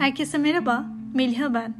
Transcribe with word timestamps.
Herkese 0.00 0.38
merhaba, 0.38 0.86
Meliha 1.14 1.54
ben. 1.54 1.74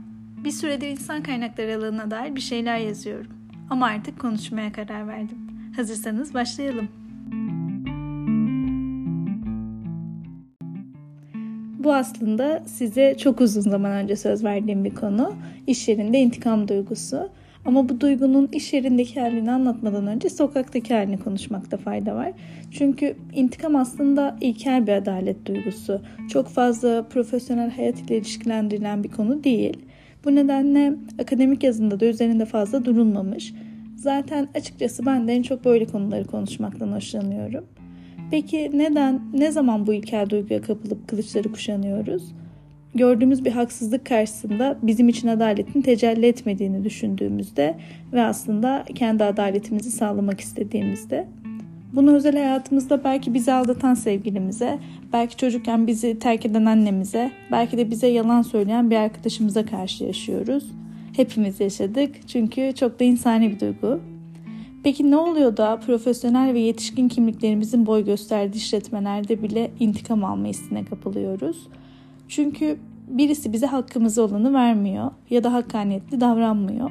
Bir 0.45 0.51
süredir 0.51 0.89
insan 0.89 1.23
kaynakları 1.23 1.77
alanına 1.77 2.11
dair 2.11 2.37
bir 2.37 2.41
şeyler 2.41 2.79
yazıyorum. 2.79 3.31
Ama 3.71 3.87
artık 3.87 4.19
konuşmaya 4.19 4.73
karar 4.73 5.09
verdim. 5.09 5.39
Hazırsanız 5.77 6.35
başlayalım. 6.35 6.89
Bu 11.79 11.95
aslında 11.95 12.63
size 12.67 13.17
çok 13.19 13.41
uzun 13.41 13.61
zaman 13.61 13.93
önce 13.93 14.17
söz 14.17 14.45
verdiğim 14.45 14.85
bir 14.85 14.95
konu. 14.95 15.35
İş 15.67 15.89
yerinde 15.89 16.19
intikam 16.19 16.69
duygusu. 16.69 17.29
Ama 17.65 17.89
bu 17.89 18.01
duygunun 18.01 18.49
iş 18.53 18.73
yerindeki 18.73 19.21
halini 19.21 19.51
anlatmadan 19.51 20.07
önce 20.07 20.29
sokaktaki 20.29 20.95
halini 20.95 21.19
konuşmakta 21.19 21.77
fayda 21.77 22.15
var. 22.15 22.33
Çünkü 22.71 23.17
intikam 23.35 23.77
aslında 23.77 24.37
ilkel 24.41 24.87
bir 24.87 24.93
adalet 24.93 25.47
duygusu. 25.47 26.01
Çok 26.29 26.49
fazla 26.49 27.09
profesyonel 27.09 27.71
hayat 27.71 28.01
ile 28.01 28.17
ilişkilendirilen 28.17 29.05
bir 29.05 29.09
konu 29.09 29.45
değil. 29.45 29.77
Bu 30.25 30.35
nedenle 30.35 30.95
akademik 31.19 31.63
yazında 31.63 32.01
da 32.01 32.07
üzerinde 32.07 32.45
fazla 32.45 32.85
durulmamış. 32.85 33.55
Zaten 33.97 34.49
açıkçası 34.55 35.07
ben 35.07 35.29
de 35.29 35.33
en 35.33 35.43
çok 35.43 35.65
böyle 35.65 35.85
konuları 35.85 36.25
konuşmaktan 36.25 36.93
hoşlanıyorum. 36.93 37.65
Peki 38.31 38.71
neden, 38.75 39.21
ne 39.33 39.51
zaman 39.51 39.87
bu 39.87 39.95
ilkel 39.95 40.31
duyguya 40.31 40.61
kapılıp 40.63 41.09
kılıçları 41.09 41.53
kuşanıyoruz? 41.53 42.33
Gördüğümüz 42.95 43.45
bir 43.45 43.53
haksızlık 43.53 44.07
karşısında 44.07 44.79
bizim 44.83 45.09
için 45.09 45.29
adaletin 45.29 45.83
tecelli 45.83 46.27
etmediğini 46.27 46.85
düşündüğümüzde 46.85 47.75
ve 48.13 48.23
aslında 48.23 48.85
kendi 48.95 49.25
adaletimizi 49.25 49.91
sağlamak 49.91 50.41
istediğimizde 50.41 51.27
bunu 51.93 52.15
özel 52.15 52.37
hayatımızda 52.37 53.05
belki 53.05 53.35
bizi 53.35 53.53
aldatan 53.53 53.95
sevgilimize, 53.95 54.79
belki 55.13 55.37
çocukken 55.37 55.87
bizi 55.87 56.19
terk 56.19 56.47
eden 56.47 56.65
annemize, 56.65 57.33
belki 57.53 57.79
de 57.79 57.91
bize 57.91 58.07
yalan 58.07 58.43
söyleyen 58.43 58.91
bir 58.91 58.97
arkadaşımıza 58.97 59.67
karşı 59.67 60.05
yaşıyoruz. 60.05 60.65
Hepimiz 61.17 61.61
yaşadık 61.61 62.15
çünkü 62.27 62.73
çok 62.75 63.01
da 63.01 63.05
insani 63.05 63.51
bir 63.51 63.61
duygu. 63.61 64.01
Peki 64.83 65.11
ne 65.11 65.17
oluyor 65.17 65.57
da 65.57 65.81
profesyonel 65.87 66.55
ve 66.55 66.61
yetişkin 66.61 67.09
kimliklerimizin 67.09 67.87
boy 67.87 68.05
gösterdiği 68.05 68.57
işletmelerde 68.57 69.43
bile 69.43 69.71
intikam 69.81 70.25
alma 70.25 70.47
hissine 70.47 70.85
kapılıyoruz? 70.85 71.69
Çünkü 72.31 72.79
birisi 73.09 73.53
bize 73.53 73.67
hakkımızı 73.67 74.23
olanı 74.23 74.55
vermiyor 74.55 75.11
ya 75.31 75.45
da 75.45 75.53
hakkaniyetli 75.53 76.21
davranmıyor. 76.21 76.91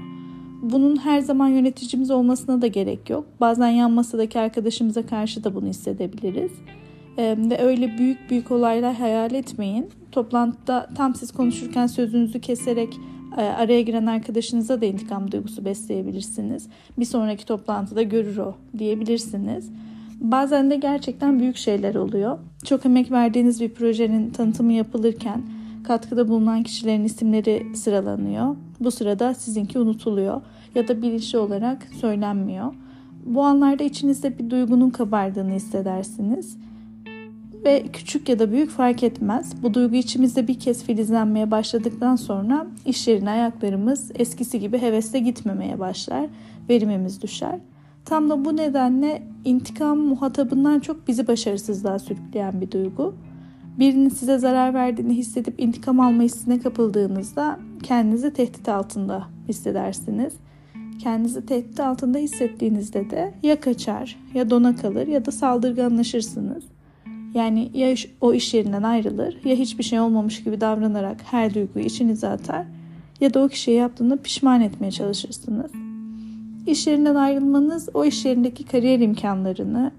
Bunun 0.62 0.96
her 0.96 1.20
zaman 1.20 1.48
yöneticimiz 1.48 2.12
olmasına 2.12 2.62
da 2.62 2.68
gerek 2.68 3.10
yok. 3.10 3.26
Bazen 3.40 3.70
yan 3.70 3.92
masadaki 3.92 4.40
arkadaşımıza 4.40 5.06
karşı 5.06 5.44
da 5.44 5.56
bunu 5.56 5.68
hissedebiliriz. 5.68 6.52
Ee, 7.18 7.36
ve 7.38 7.58
öyle 7.62 7.98
büyük 7.98 8.30
büyük 8.30 8.52
olaylar 8.52 8.96
hayal 8.96 9.34
etmeyin. 9.34 9.90
Toplantıda 10.12 10.90
tam 10.96 11.16
siz 11.16 11.32
konuşurken 11.32 11.88
sözünüzü 11.88 12.42
keserek 12.42 12.98
araya 13.38 13.82
giren 13.82 14.06
arkadaşınıza 14.06 14.82
da 14.82 14.86
intikam 14.86 15.32
duygusu 15.32 15.66
besleyebilirsiniz. 15.66 16.68
Bir 17.00 17.06
sonraki 17.06 17.46
toplantıda 17.46 18.02
görür 18.02 18.38
o 18.38 18.56
diyebilirsiniz. 18.78 19.72
Bazen 20.20 20.72
de 20.72 20.76
gerçekten 20.76 21.40
büyük 21.40 21.58
şeyler 21.58 21.96
oluyor. 21.96 22.38
Çok 22.66 22.86
emek 22.86 23.12
verdiğiniz 23.12 23.62
bir 23.62 23.70
projenin 23.70 24.30
tanıtımı 24.30 24.74
yapılırken 24.74 25.42
katkıda 25.84 26.28
bulunan 26.28 26.64
kişilerin 26.64 27.06
isimleri 27.06 27.76
sıralanıyor. 27.76 28.56
Bu 28.80 28.92
sırada 28.92 29.34
sizinki 29.34 29.80
unutuluyor 29.80 30.42
ya 30.76 30.88
da 30.88 31.02
bilinçli 31.02 31.38
olarak 31.38 31.88
söylenmiyor. 32.02 32.74
Bu 33.26 33.44
anlarda 33.44 33.84
içinizde 33.84 34.38
bir 34.40 34.50
duygunun 34.50 34.90
kabardığını 34.90 35.52
hissedersiniz. 35.52 36.58
Ve 37.66 37.86
küçük 37.94 38.30
ya 38.30 38.40
da 38.40 38.52
büyük 38.52 38.70
fark 38.70 39.04
etmez. 39.04 39.64
Bu 39.64 39.74
duygu 39.74 39.96
içimizde 39.96 40.48
bir 40.48 40.60
kez 40.60 40.84
filizlenmeye 40.84 41.52
başladıktan 41.52 42.16
sonra 42.16 42.68
iş 42.86 43.08
yerine 43.08 43.30
ayaklarımız 43.30 44.12
eskisi 44.16 44.60
gibi 44.60 44.78
hevesle 44.78 45.20
gitmemeye 45.20 45.80
başlar. 45.80 46.26
Verimimiz 46.70 47.22
düşer. 47.22 47.60
Tam 48.10 48.30
da 48.30 48.46
bu 48.46 48.58
nedenle 48.58 49.24
intikam 49.46 49.98
muhatabından 49.98 50.80
çok 50.80 51.08
bizi 51.08 51.28
başarısızlığa 51.28 52.00
sürükleyen 52.00 52.62
bir 52.62 52.72
duygu. 52.72 53.16
Birinin 53.80 54.10
size 54.10 54.38
zarar 54.38 54.74
verdiğini 54.74 55.14
hissedip 55.14 55.62
intikam 55.62 56.00
alma 56.00 56.24
hissine 56.24 56.60
kapıldığınızda 56.60 57.60
kendinizi 57.84 58.34
tehdit 58.34 58.70
altında 58.70 59.28
hissedersiniz. 59.48 60.34
Kendinizi 61.04 61.46
tehdit 61.46 61.80
altında 61.80 62.18
hissettiğinizde 62.18 63.10
de 63.10 63.34
ya 63.44 63.60
kaçar 63.60 64.18
ya 64.34 64.50
dona 64.50 64.76
kalır 64.76 65.08
ya 65.08 65.26
da 65.26 65.32
saldırganlaşırsınız. 65.32 66.64
Yani 67.34 67.72
ya 67.74 67.96
o 68.22 68.34
iş 68.34 68.54
yerinden 68.54 68.84
ayrılır 68.84 69.38
ya 69.46 69.56
hiçbir 69.56 69.84
şey 69.84 70.00
olmamış 70.00 70.44
gibi 70.44 70.62
davranarak 70.62 71.18
her 71.24 71.54
duyguyu 71.54 71.86
içinize 71.86 72.28
atar 72.28 72.66
ya 73.22 73.34
da 73.34 73.44
o 73.44 73.48
kişiyi 73.48 73.78
yaptığında 73.78 74.18
pişman 74.18 74.62
etmeye 74.62 74.92
çalışırsınız. 74.92 75.89
İş 76.68 76.88
yerinden 76.88 77.16
ayrılmanız 77.16 77.90
o 77.94 78.06
iş 78.06 78.26
yerindeki 78.26 78.66
kariyer 78.66 79.00
imkanlarını 79.00 79.92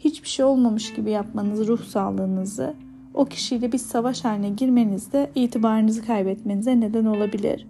hiçbir 0.00 0.28
şey 0.28 0.44
olmamış 0.44 0.94
gibi 0.94 1.10
yapmanız 1.10 1.68
ruh 1.68 1.84
sağlığınızı 1.84 2.74
o 3.14 3.24
kişiyle 3.24 3.72
bir 3.72 3.78
savaş 3.78 4.24
haline 4.24 4.48
girmenizde 4.48 5.30
itibarınızı 5.34 6.06
kaybetmenize 6.06 6.80
neden 6.80 7.04
olabilir. 7.04 7.66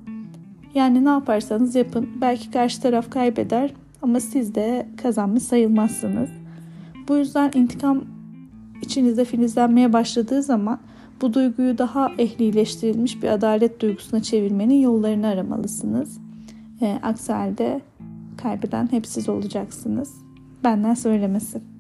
Yani 0.75 1.05
ne 1.05 1.09
yaparsanız 1.09 1.75
yapın 1.75 2.09
belki 2.21 2.51
karşı 2.51 2.83
taraf 2.83 3.11
kaybeder 3.11 3.73
ama 4.03 4.21
siz 4.21 4.55
de 4.55 4.87
kazanmış 5.03 5.43
sayılmazsınız. 5.43 6.31
Bu 7.09 7.17
yüzden 7.17 7.51
intikam 7.55 8.05
içinizde 8.83 9.25
filizlenmeye 9.25 9.93
başladığı 9.93 10.43
zaman 10.43 10.81
bu 11.21 11.35
duyguyu 11.35 11.79
daha 11.79 12.13
ehlileştirilmiş 12.19 13.23
bir 13.23 13.29
adalet 13.29 13.81
duygusuna 13.81 14.23
çevirmenin 14.23 14.81
yollarını 14.81 15.27
aramalısınız. 15.27 16.19
E, 16.83 16.99
aksi 17.03 17.33
halde 17.33 17.81
kaybeden 18.37 18.93
hep 18.93 19.07
siz 19.07 19.29
olacaksınız. 19.29 20.15
Benden 20.65 20.95
söylemesi. 20.95 21.74